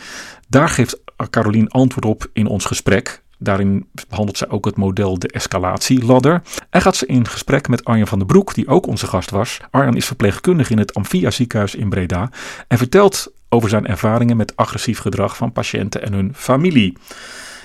Daar 0.49 0.69
geeft 0.69 1.01
Caroline 1.31 1.69
antwoord 1.69 2.05
op 2.05 2.27
in 2.33 2.47
ons 2.47 2.65
gesprek. 2.65 3.23
Daarin 3.39 3.87
behandelt 4.09 4.39
zij 4.39 4.49
ook 4.49 4.65
het 4.65 4.77
model 4.77 5.19
de 5.19 5.29
escalatieladder. 5.29 6.43
En 6.71 6.81
gaat 6.81 6.97
ze 6.97 7.07
in 7.07 7.29
gesprek 7.29 7.69
met 7.69 7.85
Arjan 7.85 8.07
van 8.07 8.19
den 8.19 8.27
Broek, 8.27 8.55
die 8.55 8.69
ook 8.69 8.87
onze 8.87 9.07
gast 9.07 9.31
was. 9.31 9.61
Arjan 9.71 9.97
is 9.97 10.07
verpleegkundige 10.07 10.73
in 10.73 10.79
het 10.79 10.95
Amphia 10.95 11.31
ziekenhuis 11.31 11.75
in 11.75 11.89
Breda 11.89 12.31
en 12.69 12.79
vertelt 12.79 13.33
over 13.49 13.69
zijn 13.69 13.87
ervaringen 13.87 14.37
met 14.37 14.57
agressief 14.57 14.99
gedrag 14.99 15.37
van 15.37 15.53
patiënten 15.53 16.03
en 16.03 16.13
hun 16.13 16.33
familie. 16.35 16.97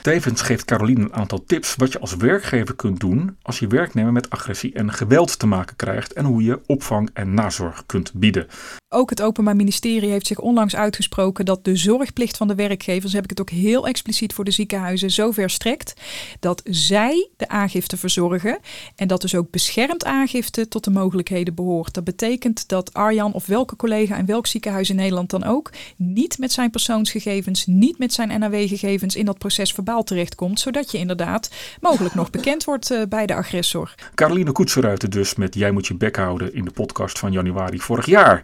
Tevens 0.01 0.41
geeft 0.41 0.65
Caroline 0.65 1.01
een 1.01 1.13
aantal 1.13 1.43
tips 1.43 1.75
wat 1.75 1.91
je 1.91 1.99
als 1.99 2.15
werkgever 2.15 2.75
kunt 2.75 2.99
doen 2.99 3.37
als 3.41 3.59
je 3.59 3.67
werknemer 3.67 4.11
met 4.11 4.29
agressie 4.29 4.73
en 4.73 4.93
geweld 4.93 5.39
te 5.39 5.47
maken 5.47 5.75
krijgt 5.75 6.13
en 6.13 6.25
hoe 6.25 6.43
je 6.43 6.61
opvang 6.65 7.09
en 7.13 7.33
nazorg 7.33 7.83
kunt 7.85 8.13
bieden. 8.13 8.47
Ook 8.91 9.09
het 9.09 9.21
Openbaar 9.21 9.55
Ministerie 9.55 10.09
heeft 10.09 10.27
zich 10.27 10.39
onlangs 10.39 10.75
uitgesproken 10.75 11.45
dat 11.45 11.65
de 11.65 11.75
zorgplicht 11.75 12.37
van 12.37 12.47
de 12.47 12.55
werkgevers, 12.55 13.13
heb 13.13 13.23
ik 13.23 13.29
het 13.29 13.41
ook 13.41 13.49
heel 13.49 13.87
expliciet 13.87 14.33
voor 14.33 14.45
de 14.45 14.51
ziekenhuizen, 14.51 15.11
zover 15.11 15.49
strekt 15.49 15.93
dat 16.39 16.61
zij 16.65 17.29
de 17.37 17.47
aangifte 17.47 17.97
verzorgen 17.97 18.59
en 18.95 19.07
dat 19.07 19.21
dus 19.21 19.35
ook 19.35 19.51
beschermd 19.51 20.05
aangifte 20.05 20.67
tot 20.67 20.83
de 20.83 20.89
mogelijkheden 20.89 21.55
behoort. 21.55 21.93
Dat 21.93 22.03
betekent 22.03 22.67
dat 22.67 22.93
Arjan 22.93 23.33
of 23.33 23.45
welke 23.45 23.75
collega 23.75 24.17
in 24.17 24.25
welk 24.25 24.47
ziekenhuis 24.47 24.89
in 24.89 24.95
Nederland 24.95 25.29
dan 25.29 25.43
ook 25.43 25.71
niet 25.95 26.37
met 26.37 26.51
zijn 26.51 26.69
persoonsgegevens, 26.69 27.65
niet 27.65 27.97
met 27.97 28.13
zijn 28.13 28.39
NAW-gegevens 28.39 29.15
in 29.15 29.25
dat 29.25 29.37
proces 29.37 29.71
verbaal 29.71 30.03
terechtkomt, 30.03 30.59
zodat 30.59 30.91
je 30.91 30.97
inderdaad 30.97 31.49
mogelijk 31.81 32.15
nog 32.15 32.29
bekend 32.29 32.63
wordt 32.63 32.91
uh, 32.91 33.01
bij 33.09 33.25
de 33.25 33.35
agressor. 33.35 33.95
Caroline 34.15 34.51
Koetseruiten 34.51 35.09
dus 35.09 35.35
met 35.35 35.55
Jij 35.55 35.71
moet 35.71 35.87
je 35.87 35.95
bek 35.95 36.15
houden 36.15 36.53
in 36.53 36.65
de 36.65 36.71
podcast 36.71 37.19
van 37.19 37.31
januari 37.31 37.79
vorig 37.79 38.05
jaar. 38.05 38.41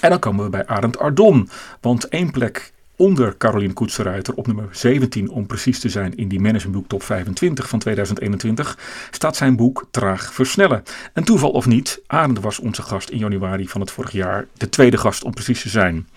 En 0.00 0.10
dan 0.10 0.18
komen 0.18 0.44
we 0.44 0.50
bij 0.50 0.66
Arend 0.66 0.98
Ardon. 0.98 1.48
Want 1.80 2.08
één 2.08 2.30
plek 2.30 2.72
onder 2.96 3.36
Caroline 3.36 3.72
Koetseruiter 3.72 4.34
op 4.34 4.46
nummer 4.46 4.68
17 4.70 5.30
om 5.30 5.46
precies 5.46 5.80
te 5.80 5.88
zijn 5.88 6.16
in 6.16 6.28
die 6.28 6.40
managementboek 6.40 6.88
top 6.88 7.02
25 7.02 7.68
van 7.68 7.78
2021 7.78 8.78
staat 9.10 9.36
zijn 9.36 9.56
boek 9.56 9.86
Traag 9.90 10.32
Versnellen. 10.32 10.82
En 11.12 11.24
toeval 11.24 11.50
of 11.50 11.66
niet, 11.66 12.02
Arend 12.06 12.40
was 12.40 12.58
onze 12.58 12.82
gast 12.82 13.08
in 13.08 13.18
januari 13.18 13.68
van 13.68 13.80
het 13.80 13.90
vorig 13.90 14.12
jaar, 14.12 14.46
de 14.52 14.68
tweede 14.68 14.96
gast 14.96 15.24
om 15.24 15.32
precies 15.32 15.62
te 15.62 15.68
zijn. 15.68 16.08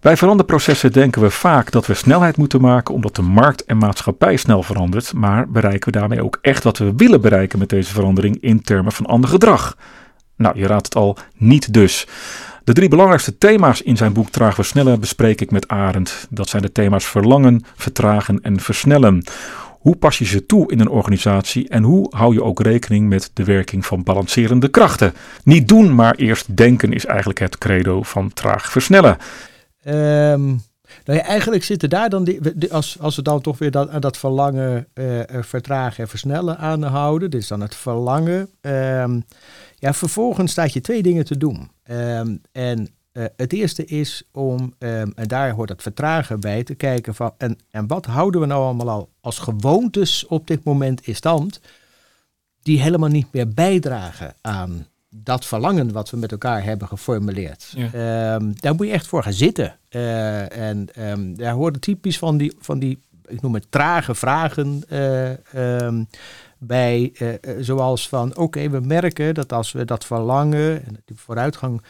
Bij 0.00 0.16
veranderprocessen 0.16 0.92
denken 0.92 1.22
we 1.22 1.30
vaak 1.30 1.70
dat 1.70 1.86
we 1.86 1.94
snelheid 1.94 2.36
moeten 2.36 2.60
maken 2.60 2.94
omdat 2.94 3.16
de 3.16 3.22
markt 3.22 3.64
en 3.64 3.78
maatschappij 3.78 4.36
snel 4.36 4.62
verandert, 4.62 5.12
maar 5.12 5.48
bereiken 5.48 5.92
we 5.92 5.98
daarmee 5.98 6.22
ook 6.22 6.38
echt 6.40 6.64
wat 6.64 6.78
we 6.78 6.92
willen 6.96 7.20
bereiken 7.20 7.58
met 7.58 7.68
deze 7.68 7.92
verandering 7.92 8.38
in 8.40 8.62
termen 8.62 8.92
van 8.92 9.06
ander 9.06 9.30
gedrag? 9.30 9.76
Nou, 10.36 10.58
je 10.58 10.66
raadt 10.66 10.84
het 10.84 10.94
al, 10.94 11.16
niet 11.36 11.72
dus. 11.72 12.06
De 12.64 12.72
drie 12.72 12.88
belangrijkste 12.88 13.38
thema's 13.38 13.80
in 13.80 13.96
zijn 13.96 14.12
boek 14.12 14.30
Traag 14.30 14.54
Versnellen 14.54 15.00
bespreek 15.00 15.40
ik 15.40 15.50
met 15.50 15.68
Arend. 15.68 16.26
Dat 16.30 16.48
zijn 16.48 16.62
de 16.62 16.72
thema's 16.72 17.04
verlangen, 17.04 17.64
vertragen 17.76 18.40
en 18.42 18.60
versnellen. 18.60 19.24
Hoe 19.78 19.96
pas 19.96 20.18
je 20.18 20.24
ze 20.24 20.46
toe 20.46 20.72
in 20.72 20.80
een 20.80 20.88
organisatie 20.88 21.68
en 21.68 21.82
hoe 21.82 22.06
hou 22.16 22.32
je 22.34 22.42
ook 22.42 22.60
rekening 22.60 23.08
met 23.08 23.30
de 23.34 23.44
werking 23.44 23.86
van 23.86 24.02
balancerende 24.02 24.68
krachten? 24.68 25.14
Niet 25.42 25.68
doen, 25.68 25.94
maar 25.94 26.14
eerst 26.14 26.56
denken 26.56 26.92
is 26.92 27.06
eigenlijk 27.06 27.38
het 27.38 27.58
credo 27.58 28.02
van 28.02 28.32
traag 28.32 28.70
versnellen. 28.70 29.16
Um, 29.84 30.62
nou 31.04 31.18
eigenlijk 31.18 31.64
zitten 31.64 31.90
daar 31.90 32.08
dan, 32.08 32.24
die, 32.24 32.72
als, 32.72 32.98
als 33.00 33.16
we 33.16 33.22
dan 33.22 33.40
toch 33.40 33.58
weer 33.58 33.70
dat, 33.70 34.02
dat 34.02 34.16
verlangen 34.16 34.86
uh, 34.94 35.20
vertragen 35.28 36.02
en 36.02 36.08
versnellen 36.08 36.58
aanhouden, 36.58 37.30
dit 37.30 37.42
is 37.42 37.48
dan 37.48 37.60
het 37.60 37.74
verlangen. 37.74 38.48
Um, 38.60 39.24
ja, 39.78 39.92
vervolgens 39.92 40.52
staat 40.52 40.72
je 40.72 40.80
twee 40.80 41.02
dingen 41.02 41.24
te 41.24 41.36
doen. 41.36 41.70
Um, 41.90 42.40
en 42.52 42.88
uh, 43.12 43.24
het 43.36 43.52
eerste 43.52 43.84
is 43.84 44.22
om, 44.32 44.74
en 44.78 45.14
daar 45.14 45.50
hoort 45.50 45.68
het 45.68 45.82
vertragen 45.82 46.40
bij, 46.40 46.64
te 46.64 46.74
kijken 46.74 47.14
van, 47.14 47.32
en, 47.38 47.58
en 47.70 47.86
wat 47.86 48.06
houden 48.06 48.40
we 48.40 48.46
nou 48.46 48.62
allemaal 48.62 48.90
al 48.90 49.10
als 49.20 49.38
gewoontes 49.38 50.26
op 50.26 50.46
dit 50.46 50.64
moment 50.64 51.06
in 51.06 51.16
stand, 51.16 51.60
die 52.62 52.80
helemaal 52.80 53.08
niet 53.08 53.32
meer 53.32 53.48
bijdragen 53.48 54.34
aan 54.40 54.86
dat 55.22 55.44
verlangen 55.44 55.92
wat 55.92 56.10
we 56.10 56.16
met 56.16 56.32
elkaar 56.32 56.64
hebben 56.64 56.88
geformuleerd. 56.88 57.74
Ehm, 57.76 58.52
daar 58.54 58.74
moet 58.74 58.86
je 58.86 58.92
echt 58.92 59.06
voor 59.06 59.22
gaan 59.22 59.32
zitten. 59.32 59.76
Uh, 59.90 60.56
en 60.56 60.88
um, 60.98 61.36
daar 61.36 61.52
horen 61.52 61.80
typisch 61.80 62.18
van 62.18 62.36
die, 62.36 62.56
van 62.60 62.78
die, 62.78 62.98
ik 63.26 63.42
noem 63.42 63.54
het 63.54 63.66
trage 63.70 64.14
vragen 64.14 64.82
uh, 64.92 65.78
um, 65.80 66.08
bij. 66.58 67.12
Uh, 67.18 67.34
zoals 67.60 68.08
van, 68.08 68.36
oké, 68.36 68.68
we 68.70 68.80
merken 68.80 69.34
dat 69.34 69.52
als 69.52 69.72
we 69.72 69.84
dat 69.84 70.04
verlangen 70.04 70.86
en 70.86 71.02
die 71.04 71.16
vooruitgang 71.16 71.82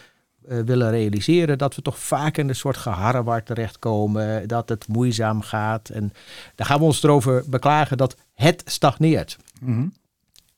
willen 0.46 0.90
realiseren, 0.90 1.58
dat 1.58 1.74
we 1.74 1.82
toch 1.82 1.98
vaak 1.98 2.36
in 2.36 2.48
een 2.48 2.56
soort 2.56 2.76
geharrewar 2.76 3.42
terechtkomen, 3.42 4.48
dat 4.48 4.68
het 4.68 4.88
moeizaam 4.88 5.40
gaat. 5.40 5.88
En 5.88 6.12
daar 6.54 6.66
gaan 6.66 6.78
we 6.78 6.84
ons 6.84 7.02
erover 7.02 7.44
beklagen 7.46 7.96
dat 7.96 8.16
het 8.34 8.62
stagneert. 8.66 9.36
Mm 9.60 9.74
-hmm. 9.74 9.92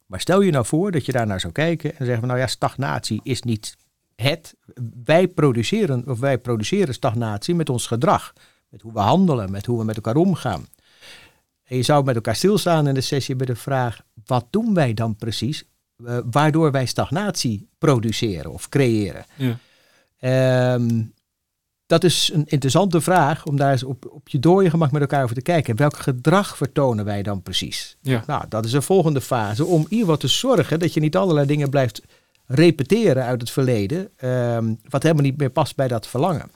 Maar 0.07 0.21
stel 0.21 0.41
je 0.41 0.51
nou 0.51 0.67
voor 0.67 0.91
dat 0.91 1.07
je 1.07 1.13
daar 1.13 1.27
naar 1.27 1.41
zou 1.41 1.53
kijken 1.53 1.99
en 1.99 2.07
zeggen 2.07 2.27
nou 2.27 2.39
ja, 2.39 2.47
stagnatie 2.47 3.21
is 3.23 3.43
niet 3.43 3.77
het. 4.17 4.55
Wij 5.05 5.29
produceren, 5.29 6.09
of 6.09 6.19
wij 6.19 6.39
produceren 6.39 6.95
stagnatie 6.95 7.55
met 7.55 7.71
ons 7.71 7.87
gedrag. 7.87 8.33
Met 8.69 8.83
hoe 8.83 8.93
we 8.93 8.99
handelen, 9.01 9.51
met 9.51 9.67
hoe 9.67 9.79
we 9.79 9.85
met 9.85 9.97
elkaar 9.97 10.17
omgaan. 10.17 10.67
En 11.65 11.77
je 11.77 11.83
zou 11.83 12.05
met 12.05 12.15
elkaar 12.15 12.37
stilstaan 12.37 12.89
in 12.89 12.95
de 12.95 13.01
sessie 13.01 13.37
bij 13.37 13.47
de 13.47 13.57
vraag, 13.57 14.01
wat 14.25 14.47
doen 14.51 14.75
wij 14.75 14.95
dan 14.95 15.17
precies? 15.17 15.65
Uh, 15.97 16.19
waardoor 16.31 16.71
wij 16.71 16.87
stagnatie 16.87 17.69
produceren 17.79 18.53
of 18.53 18.69
creëren. 18.69 19.25
Ja. 19.37 20.75
Um, 20.75 21.15
dat 21.87 22.05
is 22.05 22.31
een 22.33 22.45
interessante 22.47 23.01
vraag 23.01 23.45
om 23.47 23.57
daar 23.57 23.73
eens 23.73 23.83
op, 23.83 24.07
op 24.11 24.29
je 24.29 24.39
dode 24.39 24.71
gemak 24.71 24.91
met 24.91 25.01
elkaar 25.01 25.23
over 25.23 25.35
te 25.35 25.43
kijken. 25.43 25.77
Welk 25.77 25.97
gedrag 25.97 26.57
vertonen 26.57 27.05
wij 27.05 27.23
dan 27.23 27.43
precies? 27.43 27.97
Ja. 28.01 28.23
Nou, 28.27 28.45
dat 28.49 28.65
is 28.65 28.73
een 28.73 28.83
volgende 28.83 29.21
fase 29.21 29.65
om 29.65 29.87
hier 29.89 30.07
wat 30.07 30.21
te 30.21 30.29
zorgen 30.29 30.79
dat 30.79 30.95
je 30.95 31.01
niet 31.01 31.17
allerlei 31.17 31.47
dingen 31.47 31.71
blijft 31.71 32.03
repeteren 32.47 33.25
uit 33.25 33.41
het 33.41 33.51
verleden, 33.51 34.09
um, 34.25 34.79
wat 34.89 35.03
helemaal 35.03 35.25
niet 35.25 35.39
meer 35.39 35.51
past 35.51 35.77
bij 35.77 35.89
dat 35.89 36.07
verlangen. 36.07 36.51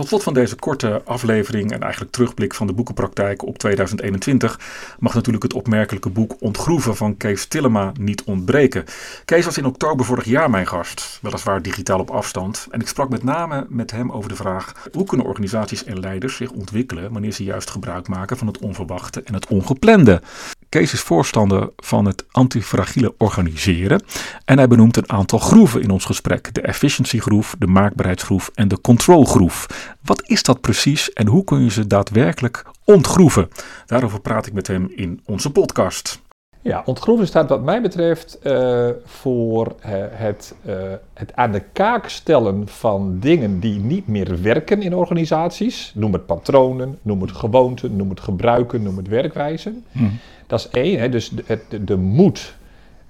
Tot 0.00 0.08
slot 0.08 0.22
van 0.22 0.34
deze 0.34 0.56
korte 0.56 1.02
aflevering 1.04 1.72
en 1.72 1.82
eigenlijk 1.82 2.12
terugblik 2.12 2.54
van 2.54 2.66
de 2.66 2.72
boekenpraktijk 2.72 3.46
op 3.46 3.58
2021 3.58 4.60
mag 4.98 5.14
natuurlijk 5.14 5.42
het 5.42 5.52
opmerkelijke 5.52 6.10
boek 6.10 6.36
Ontgroeven 6.38 6.96
van 6.96 7.16
Kees 7.16 7.46
Tillema 7.46 7.92
niet 7.98 8.22
ontbreken. 8.22 8.84
Kees 9.24 9.44
was 9.44 9.58
in 9.58 9.64
oktober 9.64 10.04
vorig 10.04 10.24
jaar 10.24 10.50
mijn 10.50 10.66
gast, 10.66 11.18
weliswaar 11.22 11.62
digitaal 11.62 11.98
op 11.98 12.10
afstand. 12.10 12.66
En 12.70 12.80
ik 12.80 12.88
sprak 12.88 13.08
met 13.08 13.22
name 13.22 13.66
met 13.68 13.90
hem 13.90 14.12
over 14.12 14.28
de 14.28 14.36
vraag 14.36 14.88
hoe 14.92 15.04
kunnen 15.04 15.26
organisaties 15.26 15.84
en 15.84 16.00
leiders 16.00 16.36
zich 16.36 16.50
ontwikkelen 16.50 17.12
wanneer 17.12 17.32
ze 17.32 17.44
juist 17.44 17.70
gebruik 17.70 18.08
maken 18.08 18.36
van 18.36 18.46
het 18.46 18.58
onverwachte 18.58 19.22
en 19.22 19.34
het 19.34 19.46
ongeplande. 19.46 20.22
Kees 20.70 20.92
is 20.92 21.00
voorstander 21.00 21.70
van 21.76 22.04
het 22.04 22.24
antifragiele 22.30 23.14
organiseren. 23.18 24.02
En 24.44 24.56
hij 24.56 24.68
benoemt 24.68 24.96
een 24.96 25.10
aantal 25.10 25.38
groeven 25.38 25.82
in 25.82 25.90
ons 25.90 26.04
gesprek. 26.04 26.54
De 26.54 26.60
efficiencygroef, 26.60 27.54
de 27.58 27.66
maakbaarheidsgroef 27.66 28.50
en 28.54 28.68
de 28.68 28.80
controlgroef. 28.80 29.66
Wat 30.02 30.22
is 30.26 30.42
dat 30.42 30.60
precies 30.60 31.12
en 31.12 31.26
hoe 31.26 31.44
kun 31.44 31.64
je 31.64 31.70
ze 31.70 31.86
daadwerkelijk 31.86 32.64
ontgroeven? 32.84 33.48
Daarover 33.86 34.20
praat 34.20 34.46
ik 34.46 34.52
met 34.52 34.66
hem 34.66 34.92
in 34.94 35.20
onze 35.24 35.50
podcast. 35.50 36.20
Ja, 36.62 36.82
ontgroeven 36.84 37.26
staat 37.26 37.48
wat 37.48 37.62
mij 37.62 37.82
betreft 37.82 38.38
uh, 38.42 38.88
voor 39.04 39.66
uh, 39.66 39.92
het, 40.10 40.54
uh, 40.66 40.74
het 41.14 41.34
aan 41.34 41.52
de 41.52 41.62
kaak 41.72 42.08
stellen 42.08 42.68
van 42.68 43.18
dingen 43.18 43.60
die 43.60 43.78
niet 43.78 44.06
meer 44.06 44.42
werken 44.42 44.82
in 44.82 44.94
organisaties. 44.94 45.92
Noem 45.94 46.12
het 46.12 46.26
patronen, 46.26 46.98
noem 47.02 47.20
het 47.20 47.32
gewoonten, 47.32 47.96
noem 47.96 48.10
het 48.10 48.20
gebruiken, 48.20 48.82
noem 48.82 48.96
het 48.96 49.08
werkwijzen. 49.08 49.84
Hmm. 49.92 50.18
Dat 50.46 50.58
is 50.58 50.68
één, 50.68 50.98
hè, 50.98 51.08
dus 51.08 51.28
de, 51.28 51.58
de, 51.68 51.84
de 51.84 51.96
moed 51.96 52.54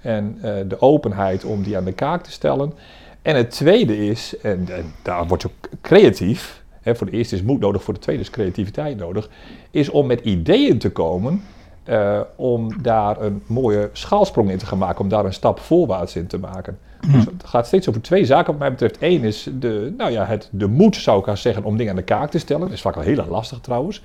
en 0.01 0.37
de 0.67 0.81
openheid 0.81 1.45
om 1.45 1.63
die 1.63 1.77
aan 1.77 1.85
de 1.85 1.91
kaak 1.91 2.23
te 2.23 2.31
stellen. 2.31 2.73
En 3.21 3.35
het 3.35 3.51
tweede 3.51 4.07
is, 4.07 4.37
en, 4.41 4.67
en 4.69 4.93
daar 5.03 5.27
word 5.27 5.41
je 5.41 5.47
ook 5.47 5.69
creatief, 5.81 6.63
hè, 6.81 6.95
voor 6.95 7.09
de 7.09 7.17
eerste 7.17 7.35
is 7.35 7.41
moed 7.41 7.59
nodig, 7.59 7.83
voor 7.83 7.93
de 7.93 7.99
tweede 7.99 8.21
is 8.21 8.29
creativiteit 8.29 8.97
nodig, 8.97 9.29
is 9.71 9.89
om 9.89 10.07
met 10.07 10.21
ideeën 10.21 10.77
te 10.77 10.91
komen 10.91 11.41
uh, 11.85 12.19
om 12.35 12.81
daar 12.81 13.21
een 13.21 13.43
mooie 13.45 13.89
schaalsprong 13.93 14.49
in 14.49 14.57
te 14.57 14.65
gaan 14.65 14.77
maken, 14.77 15.01
om 15.01 15.09
daar 15.09 15.25
een 15.25 15.33
stap 15.33 15.59
voorwaarts 15.59 16.15
in 16.15 16.27
te 16.27 16.37
maken. 16.39 16.77
Hm. 17.01 17.11
Dus 17.11 17.25
het 17.25 17.43
gaat 17.45 17.67
steeds 17.67 17.89
over 17.89 18.01
twee 18.01 18.25
zaken 18.25 18.51
wat 18.51 18.59
mij 18.59 18.69
betreft. 18.71 18.97
Eén 18.99 19.23
is 19.23 19.49
de, 19.59 19.93
nou 19.97 20.11
ja, 20.11 20.25
het, 20.25 20.49
de 20.51 20.67
moed, 20.67 20.95
zou 20.95 21.19
ik 21.19 21.25
gaan 21.25 21.37
zeggen, 21.37 21.63
om 21.63 21.77
dingen 21.77 21.91
aan 21.91 21.97
de 21.97 22.03
kaak 22.03 22.31
te 22.31 22.39
stellen. 22.39 22.61
Dat 22.61 22.71
is 22.71 22.81
vaak 22.81 22.95
wel 22.95 23.03
heel 23.03 23.25
lastig 23.29 23.59
trouwens. 23.59 24.03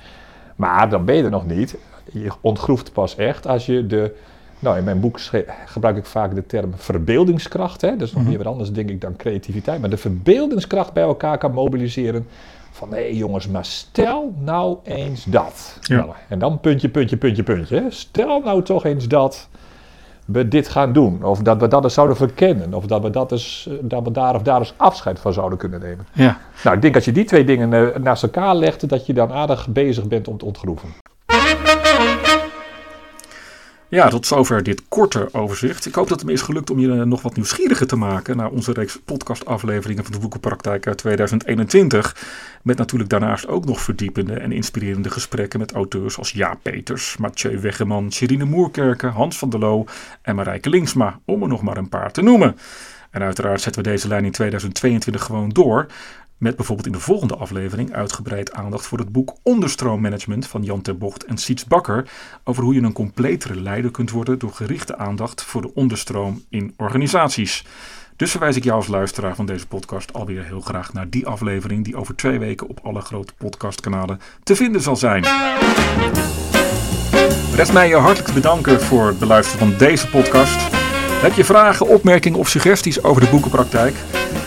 Maar 0.56 0.90
dan 0.90 1.04
ben 1.04 1.14
je 1.14 1.22
er 1.22 1.30
nog 1.30 1.46
niet. 1.46 1.76
Je 2.12 2.30
ontgroeft 2.40 2.92
pas 2.92 3.16
echt 3.16 3.46
als 3.46 3.66
je 3.66 3.86
de... 3.86 4.16
Nou, 4.58 4.78
in 4.78 4.84
mijn 4.84 5.00
boek 5.00 5.20
gebruik 5.66 5.96
ik 5.96 6.04
vaak 6.04 6.34
de 6.34 6.46
term 6.46 6.72
verbeeldingskracht. 6.76 7.80
Hè? 7.80 7.90
Dat 7.90 8.06
is 8.06 8.12
nog 8.12 8.24
mm 8.24 8.36
wat 8.36 8.46
anders, 8.46 8.72
denk 8.72 8.90
ik, 8.90 9.00
dan 9.00 9.16
creativiteit. 9.16 9.80
Maar 9.80 9.90
de 9.90 9.96
verbeeldingskracht 9.96 10.92
bij 10.92 11.02
elkaar 11.02 11.38
kan 11.38 11.52
mobiliseren 11.52 12.26
van 12.70 12.90
hé 12.90 13.00
hey 13.00 13.14
jongens, 13.14 13.48
maar 13.48 13.64
stel 13.64 14.34
nou 14.38 14.76
eens 14.82 15.24
dat. 15.24 15.78
Ja. 15.80 15.96
Nou, 15.96 16.10
en 16.28 16.38
dan 16.38 16.60
puntje, 16.60 16.88
puntje, 16.88 17.16
puntje, 17.16 17.42
puntje. 17.42 17.86
Stel 17.88 18.40
nou 18.40 18.62
toch 18.62 18.84
eens 18.84 19.08
dat 19.08 19.48
we 20.26 20.48
dit 20.48 20.68
gaan 20.68 20.92
doen. 20.92 21.24
Of 21.24 21.38
dat 21.38 21.60
we 21.60 21.68
dat 21.68 21.84
eens 21.84 21.94
zouden 21.94 22.16
verkennen. 22.16 22.74
Of 22.74 22.86
dat 22.86 23.02
we, 23.02 23.10
dat 23.10 23.32
eens, 23.32 23.68
dat 23.80 24.02
we 24.02 24.10
daar 24.10 24.34
of 24.34 24.42
daar 24.42 24.58
eens 24.58 24.74
afscheid 24.76 25.18
van 25.18 25.32
zouden 25.32 25.58
kunnen 25.58 25.80
nemen. 25.80 26.06
Ja. 26.12 26.38
Nou, 26.64 26.76
ik 26.76 26.82
denk 26.82 26.94
als 26.94 27.04
je 27.04 27.12
die 27.12 27.24
twee 27.24 27.44
dingen 27.44 27.72
uh, 27.72 27.96
naast 27.96 28.22
elkaar 28.22 28.54
legt, 28.54 28.88
dat 28.88 29.06
je 29.06 29.12
dan 29.12 29.32
aardig 29.32 29.68
bezig 29.68 30.08
bent 30.08 30.28
om 30.28 30.38
te 30.38 30.44
ontgroeven. 30.44 30.88
Ja, 33.88 34.08
tot 34.08 34.26
zover 34.26 34.62
dit 34.62 34.82
korte 34.88 35.28
overzicht. 35.32 35.86
Ik 35.86 35.94
hoop 35.94 36.08
dat 36.08 36.18
het 36.18 36.26
me 36.26 36.34
is 36.34 36.42
gelukt 36.42 36.70
om 36.70 36.78
je 36.78 36.88
nog 37.04 37.22
wat 37.22 37.34
nieuwsgieriger 37.34 37.86
te 37.86 37.96
maken 37.96 38.36
naar 38.36 38.50
onze 38.50 38.72
reeks 38.72 38.98
podcastafleveringen 39.04 40.04
van 40.04 40.12
de 40.12 40.18
Boekenpraktijk 40.18 40.86
uit 40.86 40.98
2021. 40.98 42.16
Met 42.62 42.78
natuurlijk 42.78 43.10
daarnaast 43.10 43.48
ook 43.48 43.64
nog 43.64 43.80
verdiepende 43.80 44.34
en 44.34 44.52
inspirerende 44.52 45.10
gesprekken 45.10 45.58
met 45.58 45.72
auteurs 45.72 46.18
als 46.18 46.30
Jaap 46.30 46.58
Peters, 46.62 47.16
Mathieu 47.16 47.60
Weggeman, 47.60 48.12
Sherine 48.12 48.44
Moerkerke, 48.44 49.06
Hans 49.06 49.38
van 49.38 49.50
der 49.50 49.60
Loo 49.60 49.84
en 50.22 50.34
Marijke 50.34 50.70
Linksma, 50.70 51.18
om 51.24 51.42
er 51.42 51.48
nog 51.48 51.62
maar 51.62 51.76
een 51.76 51.88
paar 51.88 52.12
te 52.12 52.22
noemen. 52.22 52.56
En 53.10 53.22
uiteraard 53.22 53.60
zetten 53.60 53.82
we 53.82 53.88
deze 53.88 54.08
lijn 54.08 54.24
in 54.24 54.32
2022 54.32 55.24
gewoon 55.24 55.48
door. 55.48 55.86
Met 56.38 56.56
bijvoorbeeld 56.56 56.86
in 56.86 56.92
de 56.92 57.00
volgende 57.00 57.36
aflevering 57.36 57.92
uitgebreid 57.92 58.52
aandacht 58.52 58.86
voor 58.86 58.98
het 58.98 59.12
boek 59.12 59.36
Onderstroommanagement 59.42 60.46
van 60.46 60.62
Jan 60.62 60.82
ter 60.82 60.98
Bocht 60.98 61.24
en 61.24 61.38
Siets 61.38 61.64
Bakker. 61.64 62.10
Over 62.44 62.62
hoe 62.62 62.74
je 62.74 62.80
een 62.80 62.92
completere 62.92 63.60
leider 63.60 63.90
kunt 63.90 64.10
worden 64.10 64.38
door 64.38 64.52
gerichte 64.52 64.96
aandacht 64.96 65.42
voor 65.42 65.62
de 65.62 65.74
onderstroom 65.74 66.44
in 66.48 66.74
organisaties. 66.76 67.64
Dus 68.16 68.30
verwijs 68.30 68.56
ik 68.56 68.64
jou 68.64 68.76
als 68.76 68.86
luisteraar 68.86 69.34
van 69.34 69.46
deze 69.46 69.66
podcast 69.66 70.12
alweer 70.12 70.44
heel 70.44 70.60
graag 70.60 70.92
naar 70.92 71.10
die 71.10 71.26
aflevering 71.26 71.84
die 71.84 71.96
over 71.96 72.16
twee 72.16 72.38
weken 72.38 72.68
op 72.68 72.80
alle 72.82 73.00
grote 73.00 73.32
podcastkanalen 73.38 74.20
te 74.42 74.56
vinden 74.56 74.80
zal 74.80 74.96
zijn. 74.96 75.24
Rest 77.54 77.72
mij 77.72 77.88
je 77.88 77.96
hartelijk 77.96 78.34
bedanken 78.34 78.80
voor 78.80 79.06
het 79.06 79.18
beluisteren 79.18 79.58
van 79.58 79.78
deze 79.78 80.08
podcast. 80.08 80.60
Heb 81.22 81.32
je 81.32 81.44
vragen, 81.44 81.88
opmerkingen 81.88 82.38
of 82.38 82.48
suggesties 82.48 83.02
over 83.02 83.22
de 83.22 83.30
boekenpraktijk? 83.30 83.94